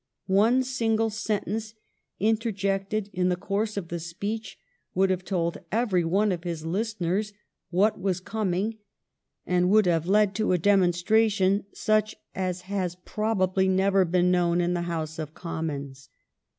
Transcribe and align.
One 0.25 0.63
single 0.63 1.11
sentence 1.11 1.75
interjected 2.19 3.11
in 3.13 3.29
the 3.29 3.35
course 3.35 3.77
of 3.77 3.89
the 3.89 3.99
speech 3.99 4.57
would 4.95 5.11
have 5.11 5.23
told 5.23 5.59
every 5.71 6.03
one 6.03 6.31
of 6.31 6.43
his 6.43 6.61
hearers 6.97 7.33
what 7.69 8.01
was 8.01 8.19
coming 8.19 8.79
and 9.45 9.69
would 9.69 9.85
have 9.85 10.07
led 10.07 10.33
to 10.37 10.53
a 10.53 10.57
demonstration 10.57 11.65
such 11.71 12.15
as 12.33 12.61
has 12.61 12.95
probably 13.05 13.67
never 13.67 14.03
been 14.03 14.31
known 14.31 14.59
in 14.59 14.73
the 14.73 14.81
House 14.89 15.19
of 15.19 15.35
Commons. 15.35 16.09